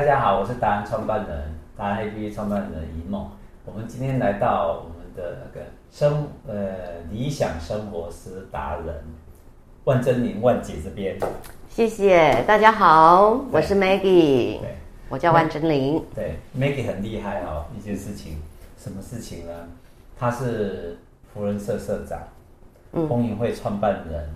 [0.00, 3.30] 大家好，我是达人创办人，达人 APP 创办人一梦。
[3.66, 8.94] 我们今天来到我们的那个生呃理想生活师达人
[9.84, 11.18] 万珍玲万姐这边。
[11.68, 14.74] 谢谢大家好，我是 Maggie，对，
[15.10, 16.02] 我叫万珍玲。
[16.14, 18.40] 对，Maggie 很厉害哦，一件事情，
[18.78, 19.52] 什么事情呢？
[20.18, 20.96] 她是
[21.34, 22.18] 福人社社长，
[22.92, 24.30] 嗯，风云会创办人，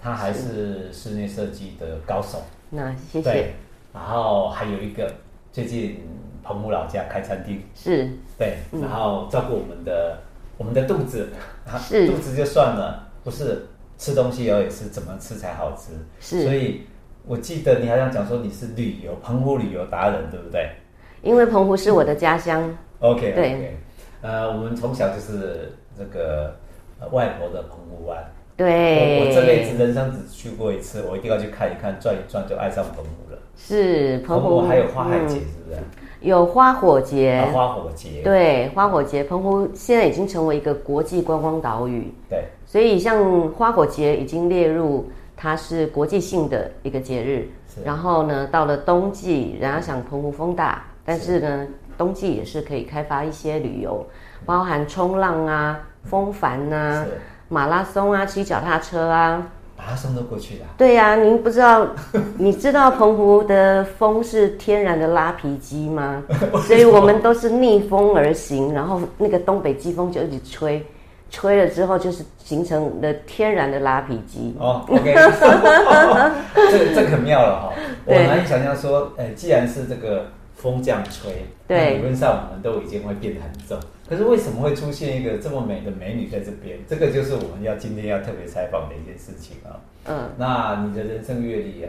[0.00, 2.40] 她还是室内设计的高手。
[2.70, 3.52] 那谢谢。
[3.92, 5.12] 然后还有一个，
[5.52, 6.00] 最近
[6.42, 10.18] 澎湖老家开餐厅，是对，然后照顾我们的、嗯、
[10.58, 11.28] 我们的肚子，
[11.78, 13.66] 是 肚子就算了，不是
[13.98, 16.82] 吃东西也是怎么吃才好吃，是，所以
[17.26, 20.70] 我记得你好像讲说你是旅游澎湖旅游达人，对不对？
[21.22, 22.76] 因为澎湖是我的家乡。
[22.98, 23.68] OK，对，okay.
[24.22, 26.56] 呃，我们从小就是这个
[27.12, 28.24] 外婆的澎湖湾。
[28.56, 33.31] 对，我，我这辈子人生只去过一次，我一定要去看一看，转一转就爱上澎湖了。
[33.56, 35.78] 是澎湖，还有花海节，是不是？
[36.20, 38.22] 有花火节、花火节。
[38.22, 42.12] 对，花火节，澎湖现在已经成为一个国际观光岛屿。
[42.28, 47.48] 对，所以像花火节已经列入它是国际性的一个节日。
[47.84, 54.06] 然后呢，到了冬季，人家想澎湖风大，但是呢，冬季也是可以开发一些旅游，
[54.44, 57.06] 包含冲浪啊、风帆啊。
[57.48, 59.46] 马拉松啊，骑脚踏车啊，
[59.84, 60.66] 马拉松都过去了。
[60.78, 61.84] 对呀、啊，您不知道，
[62.38, 66.22] 你知道澎湖的风是天然的拉皮机吗？
[66.66, 70.86] 所以我们都是逆风而行，然后那个东北季风就一直吹，
[71.30, 74.54] 吹了之后就是形成了天然的拉皮机。
[74.60, 75.12] 哦，OK，
[76.54, 77.72] 这这可妙了哈、哦！
[78.04, 83.76] 我难以想象说，呃，既然是这个风这样吹，对，理论上我们都已经会变得很重。
[84.12, 86.76] 可是为什么会出现一个这么美的美女在这边？
[86.86, 89.80] 这个就是我们要今天要特别采访的一件事情啊。
[90.04, 91.88] 嗯，那你的人生阅历啊，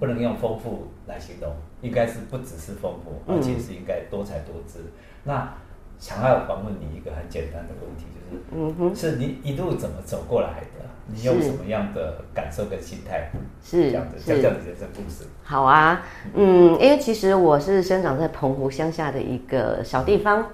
[0.00, 4.80] 不能用丰富来形容，应该是不只是丰富，而且是应该多才多姿。
[4.80, 4.90] 嗯、
[5.22, 5.54] 那
[5.96, 10.84] 想要访问你一个很简单的问题，就是，嗯哼，是你一路怎么走过来的？
[11.06, 13.30] 你用什么样的感受跟心态？
[13.62, 15.24] 是这样的，讲讲你的人生故事。
[15.44, 20.44] 好啊，嗯，因为其实我是生长在澎湖乡下的一个小地方。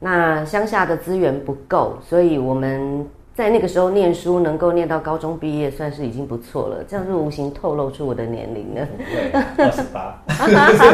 [0.00, 6.84] 那乡下的资源不够，所以我们在那个时候念书能够念到高中毕业，算是已经不错了。
[6.86, 8.88] 这样是无形透露出我的年龄了。
[9.56, 10.22] 二十八。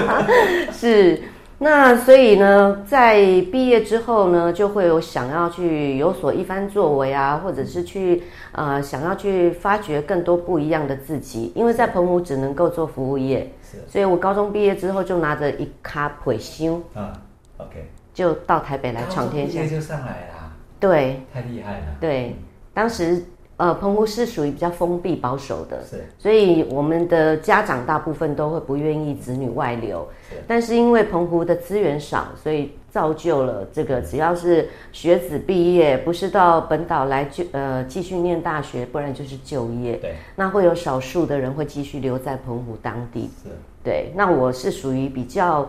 [0.73, 1.21] 是，
[1.59, 3.17] 那所以呢，在
[3.53, 8.23] 毕业之后呢，就会有想要去有所一番作为啊，或者是去
[8.53, 11.53] 呃想要去发掘更多不一样的自己。
[11.55, 17.13] 因为在澎湖只能够做服务业，是，所以我高中毕业之后就拿着一卡培修啊
[17.59, 17.91] ，OK。
[18.15, 20.53] 就到台北来闯天下，就上来了。
[20.79, 21.87] 对，太厉害了。
[22.01, 22.37] 对，
[22.73, 23.23] 当时
[23.57, 30.07] 呃，澎湖是属于比较封闭保守的，是，所以我们的家长大部分都会不愿意子女外流。
[30.29, 39.97] 是，但是因为澎湖的资源少，所以造就了这个，只要是学子毕业，不是到本岛来就呃继续念大学，不然就是就业。
[39.97, 43.31] 对，那会有少数的人会继续留在澎湖当地。
[43.43, 43.51] 是，
[43.83, 45.69] 对，那我是属于比较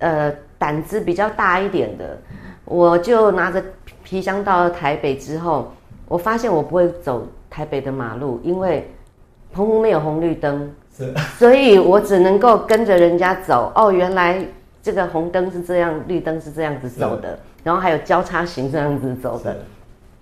[0.00, 0.34] 呃。
[0.60, 2.18] 胆子比较大一点的，
[2.66, 3.64] 我就拿着
[4.04, 5.72] 皮箱到了台北之后，
[6.06, 8.86] 我发现我不会走台北的马路，因为
[9.54, 13.72] 澎湖没有红绿灯，是，所以我只能够跟着人家走。
[13.74, 14.44] 哦，原来
[14.82, 19.56] 这个红灯是这样，绿灯是这样子走的，然后还有交叉型这样子走的，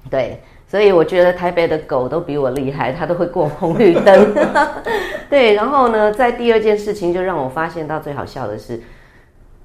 [0.08, 4.32] 对，所以我觉得台北的狗都比我厉害，它都会过红绿灯。
[5.28, 8.80] 对，然后呢，在第二件事情就让我发现到最好笑的是。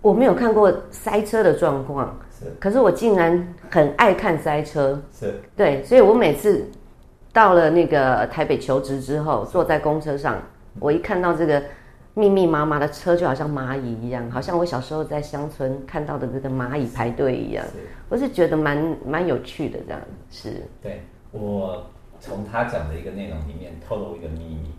[0.03, 6.69] 我没有看过塞车的状况，是，可是我竟然很爱看塞车，是，对，所以我每次
[7.31, 10.37] 到了那个台北求职之后，坐在公车上，
[10.81, 11.63] 我一看到这个
[12.15, 17.71] 密密麻麻的车，就好像蚂蚁一样，好像我小时候在乡村看到的这个蚂蚁排队一样，是，
[18.09, 20.63] 我是觉得蛮蛮有趣的这样，是。
[20.81, 21.81] 对，我
[22.19, 24.73] 从他讲的一个内容里面透露一个秘密，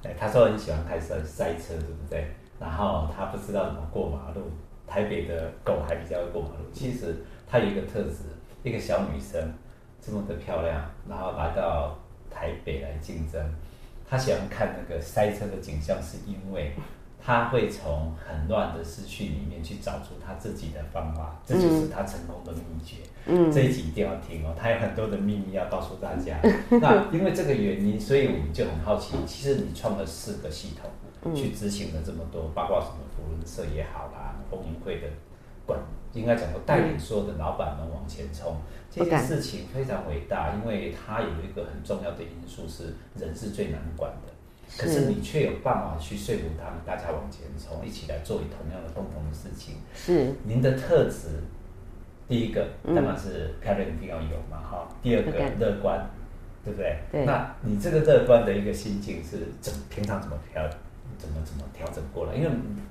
[0.00, 2.28] 对，他说很喜欢开车塞车，对不对？
[2.60, 4.42] 然后他不知道怎么过马路。
[4.88, 6.64] 台北的狗还比较会过马路。
[6.72, 8.24] 其实它有一个特质，
[8.62, 9.52] 一个小女生
[10.00, 11.98] 这么的漂亮，然后来到
[12.30, 13.40] 台北来竞争。
[14.08, 16.72] 她喜欢看那个塞车的景象，是因为
[17.20, 22.96] 她会从很乱的市区里面去找出她自己的方法，这就是她成功的秘诀。
[23.26, 26.40] 嗯，这一集一定要听哦，她有很多的秘密要告诉大家。
[26.80, 30.90] 那因为这个原因，所以我们就很好奇，其实你创了四个系统。
[31.34, 35.06] 去执行了这么多，包括什么福伦社也好啦，风云会的
[35.66, 35.78] 管，
[36.12, 38.56] 应该讲说带领所有的老板们往前冲，
[38.90, 44.32] 这件事情非常伟大，因为它有一个很重要的因素是人是最难管的。
[44.76, 49.76] 可是你却有办法去说服他们，大家往前冲，一起来做同样的共同的事情。
[49.94, 51.42] 是您的特质，
[52.28, 54.96] 第一个当然是漂亮一定要有嘛，哈、嗯。
[55.02, 56.06] 第二个乐观，
[56.62, 56.98] 对不对？
[57.10, 57.24] 对。
[57.24, 60.62] 那你这个乐观的一个心境是怎平常怎么调，
[61.16, 62.34] 怎么怎么调整过来？
[62.34, 62.50] 因为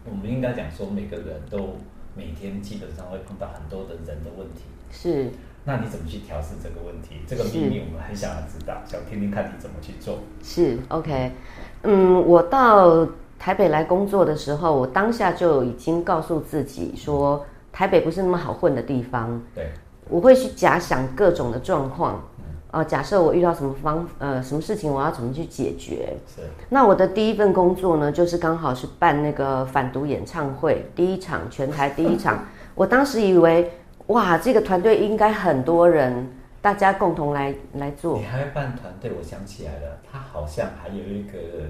[0.09, 1.75] 我们应该讲说，每个人都
[2.15, 4.63] 每天基本上会碰到很多的人的问题。
[4.89, 5.29] 是。
[5.69, 7.17] 那你怎么去调试这个问题？
[7.27, 10.19] 这个秘密我们很想要知道，想听听看你怎么去做。
[10.41, 11.33] 是 OK，
[11.83, 13.05] 嗯，我到
[13.37, 19.41] 台北来工作的时候，我当下就已经告诉自己说，台北不是那么好混的地方。
[19.53, 19.69] 对，
[20.07, 22.23] 我会去假想各种的状况，
[22.71, 26.15] 呃，假设我遇到什么方呃什么事情，我要怎么去解决。
[26.35, 26.41] 是。
[26.69, 32.45] 那我的第一份工作呢，就是刚好是办那个反毒演唱会第一场，全台第一场。
[32.75, 33.71] 我当时以为。
[34.07, 36.25] 哇，这个团队应该很多人，
[36.61, 38.17] 大家共同来来做。
[38.17, 39.11] 你还会办团队？
[39.11, 41.66] 我想起来了，他好像还有一个演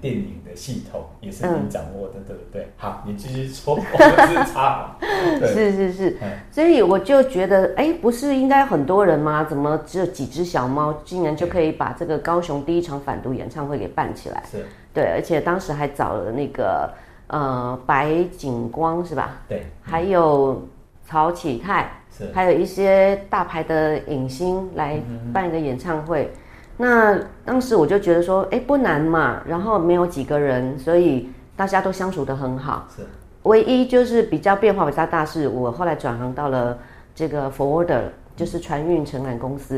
[0.00, 2.68] 电影的系统，也是你掌握的，嗯、对不对？
[2.76, 4.96] 好，你继续说，我是插。
[5.46, 6.16] 是是是，
[6.50, 9.44] 所以我就觉得，哎，不是应该很多人吗？
[9.44, 14.42] 怎么只有几只小猫，竟然就可以把这个高雄第一场反毒演唱会给办起来？
[14.50, 16.92] 是，对，而且当时还找了那个
[17.28, 19.42] 呃白景光是吧？
[19.48, 20.62] 对，还有。
[21.04, 24.98] 曹启泰，是还有一些大牌的影星来
[25.30, 26.32] 办一个演唱会。
[26.32, 26.40] 嗯、
[26.76, 29.42] 那当时我就觉得说，哎，不难嘛。
[29.46, 32.86] 然后没有几个人，所以大家都相处的很好。
[32.96, 33.02] 是，
[33.44, 36.78] 唯一就是比较变化比较大，是我后来转行到了
[37.14, 38.02] 这个 Forwarder，
[38.34, 39.76] 就是船运承揽公司、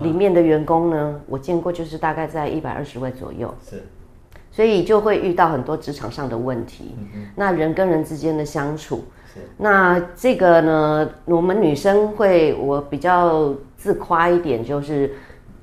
[0.00, 3.52] 嗯、里面的员工呢，我见过就是大概在一百二十位左右。
[3.68, 3.82] 是，
[4.50, 6.94] 所以就会遇到很多职场上的问题。
[7.14, 9.04] 嗯、那人跟人之间的相处。
[9.56, 15.12] 那这个呢，我们女生会，我比较自夸一点，就是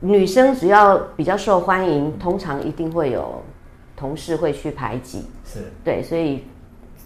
[0.01, 3.41] 女生只要比较受欢迎，通常一定会有
[3.95, 6.43] 同事会去排挤，是对，所以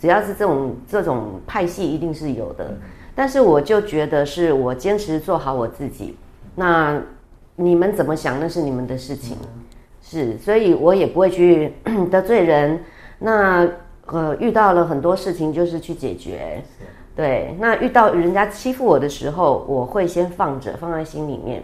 [0.01, 2.75] 只要是这种这种派系，一定是有的。
[3.13, 6.17] 但是我就觉得是我坚持做好我自己，
[6.55, 6.99] 那
[7.55, 9.37] 你们怎么想，那是你们的事情，
[10.01, 11.73] 是，所以我也不会去
[12.09, 12.83] 得罪人。
[13.19, 13.69] 那。
[14.07, 16.63] 呃，遇到了很多事情，就是去解决。
[17.15, 21.63] 对，那遇到人家欺负我的时候，我会先放着，放在心里面。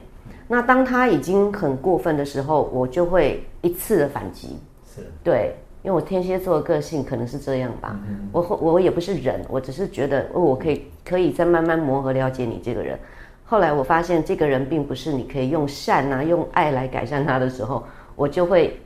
[0.52, 4.58] 那当他已经很过分的时候，我就会一次的反击。
[4.86, 7.98] 是，对，因为我天蝎座的个性可能是这样吧。
[8.10, 13.00] 嗯、我我也不是人，我只是觉得，哦，我可以可以再慢慢磨合了解你这个人。
[13.46, 17.82] 后来我发现，这个人并不是你可以用善啊、用爱来改善他的时候，
[18.18, 18.78] 我就会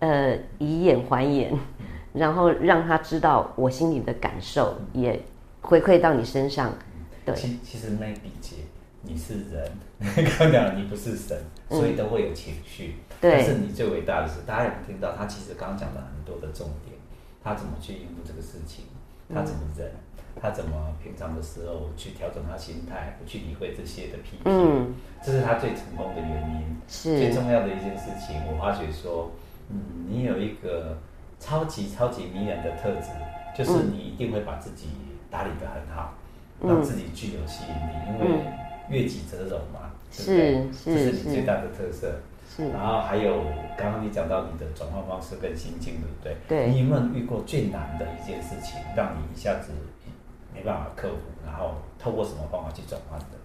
[0.00, 1.50] 呃以眼还眼。
[2.12, 5.18] 然后让他知道我心里的感受，也
[5.62, 6.70] 回馈到你身上。
[7.24, 8.56] 对，其其实那比劫，
[9.02, 9.70] 你是人，
[10.38, 11.36] 刚讲你不是神，
[11.68, 12.96] 所以都会有情绪。
[13.20, 15.14] 但是你最伟大的是，大家有听到？
[15.16, 16.96] 他其实刚刚讲了很多的重点，
[17.42, 18.84] 他怎么去应付这个事情，
[19.34, 24.44] 他怎么忍，嗯、他怎么平常的时候去调整他心态，不去理会这些的批评。
[24.44, 26.76] 嗯，这是他最成功的原因。
[26.88, 28.36] 是最重要的一件事情。
[28.46, 29.30] 我发觉说，
[29.70, 30.96] 嗯，你有一个。
[31.42, 33.08] 超级超级迷人的特质，
[33.56, 34.88] 就是你一定会把自己
[35.30, 36.12] 打理得很好，
[36.60, 38.44] 嗯、让自己具有吸引力，因为
[38.90, 42.20] 悦己者容嘛，是、嗯、是，这是你最大的特色。
[42.54, 43.44] 是，然后还有
[43.78, 46.36] 刚刚你讲到你的转换方式跟心境，对不对？
[46.48, 46.72] 对。
[46.72, 49.70] 你有没有遇过最难的一件事情，让你一下子
[50.52, 51.16] 没办法克服，
[51.46, 53.38] 然后透过什么方法去转换的，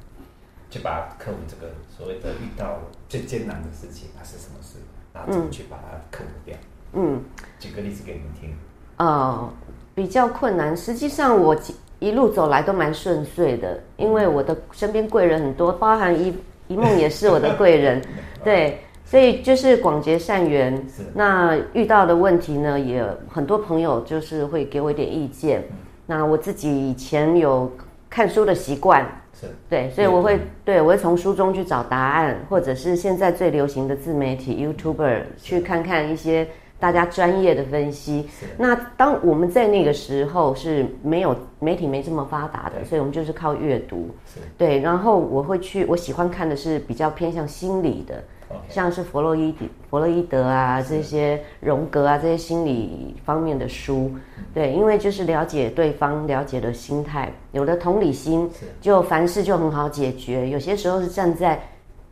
[0.71, 4.79] 去把克服这个所谓的遇到最艰难的事情，那是什么事？
[5.13, 6.57] 然后怎么去把它克服掉？
[6.93, 7.23] 嗯，
[7.59, 8.55] 举个例子给你们听。
[8.97, 9.53] 呃，
[9.93, 10.75] 比较困难。
[10.75, 11.55] 实际上，我
[11.99, 16.33] 一路走来都蛮顺遂的，因为我的身边贵人很多，包含一
[16.67, 18.01] 一梦也是我的贵人。
[18.43, 20.75] 对，所以就是广结善缘。
[20.89, 21.03] 是。
[21.13, 25.61] 那遇到的问题呢，也很多朋友就是会给我一点意见。
[25.69, 25.77] 嗯。
[26.05, 27.71] 那我自己以前有
[28.09, 29.03] 看书的习惯。
[29.33, 29.47] 是。
[29.69, 36.47] 对，所以我会对我会从书中去找答案，或者是现在最流行的自媒体 YouTuber 去看看一些。
[36.85, 38.29] 大家专业的分析。
[38.59, 44.11] 那当我们在那个时候是没有媒体没这么发达的，所以我们就是靠阅读。
[44.55, 48.23] 对，然后我会去，我喜欢看的是比较偏向心理的，
[48.69, 54.11] 像是弗洛伊德、弗洛伊德啊这些荣格啊这些心理方面的书。
[54.53, 58.47] 对，因为就是了解对方，了解的心态，有了同理心，
[58.79, 60.47] 就凡事就很好解决。
[60.49, 61.59] 有些时候是站在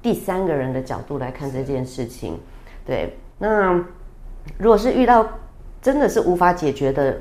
[0.01, 2.39] 第三个人的角度来看这件事情。
[2.83, 3.79] 对，那。
[4.57, 5.27] 如果是遇到
[5.81, 7.17] 真的是无法解决的，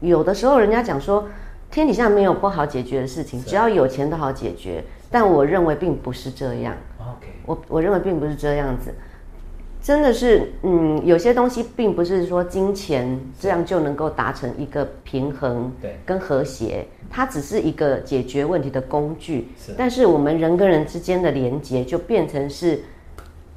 [0.00, 1.26] 有的时候人家讲说
[1.70, 4.82] 天底下没有不好解决的事情，只要有钱都好解决。
[5.10, 6.74] 但我认为并不是这样。
[6.98, 8.92] OK，我我认为并不是这样子。
[9.80, 19.48] 真的是，嗯，有些东西并不是说金钱这样就能够达成一个平衡，对，跟和谐，它只是一个解决问题的工具。
[19.58, 22.82] 是，但是我们人跟人之间的连接就变成是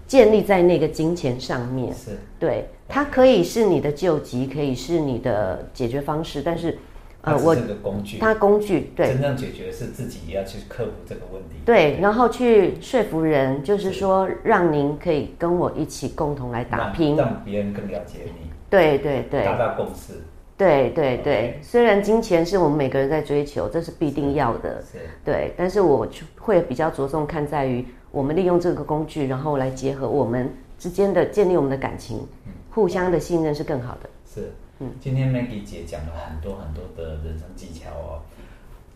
[0.07, 1.93] 建立在那个金钱上面。
[1.93, 6.77] 是，对，它可以是你的救急，可以是你的解决方式，但是。
[7.21, 11.55] 呃，我这个工具，它工具对，真正解决是自己要去克服这个问题。
[11.65, 18.49] 对，然后去说服人，就是说让您可以跟我一起共同来打拼，让别人更了解你。
[18.69, 20.13] 对对对，达到共识。
[20.55, 26.07] 对对对，虽然金钱是我们每个人在追求，这是必定要的，是，对，但是我
[26.39, 30.49] 会比较着重看在于我们利用这个工具，然后来结合我们
[30.79, 32.27] 之间的建立我们的感情，
[32.71, 34.09] 互相的信任是更好的。
[34.25, 34.51] 是。
[34.79, 38.21] 嗯，今天 Maggie 姐讲了很多很多的人生技巧哦。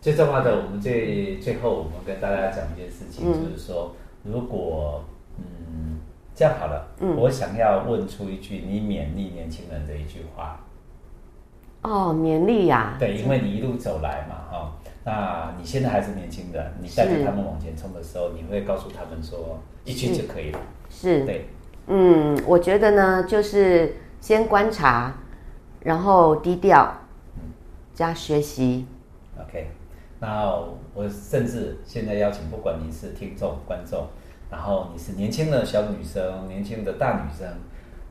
[0.00, 3.92] 最重要的，我们最最后我们跟大家讲一件事情，嗯、就是说，
[4.22, 5.04] 如果
[5.38, 5.98] 嗯
[6.36, 10.64] 这样好了，嗯，我想要问出一句你勉励年轻人的一句话。
[11.82, 12.96] 哦，勉励呀？
[12.98, 14.72] 对，因为你一路走来嘛，哈、哦，
[15.04, 20.60] 那你现在还是年轻人，你带着他们往前冲的时候，你会告诉他们说一句就可以了。
[20.88, 21.48] 是，对，
[21.88, 25.14] 嗯，我觉得呢，就是先观察。
[25.84, 26.94] 然后低调，
[27.92, 28.86] 加学习。
[29.36, 29.66] OK，
[30.20, 30.54] 那
[30.94, 34.06] 我甚至现在邀请，不管你是听众、观众，
[34.48, 37.48] 然后你是年轻的小女生、年轻的大女生，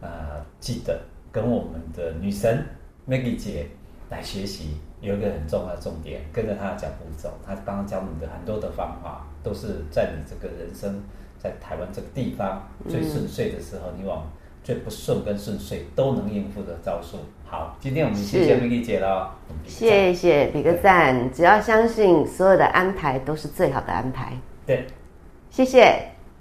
[0.02, 1.00] 呃，记得
[1.32, 2.62] 跟我们的女神
[3.08, 3.68] Maggie 姐
[4.10, 4.78] 来学习。
[5.02, 7.34] 有一个很重要的重点，跟着她的脚步走。
[7.46, 11.02] 她刚刚教你的很多的方法，都是在你这个人生
[11.40, 14.30] 在台湾这个地方最顺遂的时候，嗯、你往。
[14.64, 17.18] 最不顺跟顺遂都能应付的招数。
[17.48, 21.34] 好，今天我们谢谢 Maggie 姐了，谢谢，比个赞。
[21.34, 24.38] 只要相信所有的安排都是最好的安排。
[24.64, 24.86] 对，
[25.50, 26.12] 谢谢。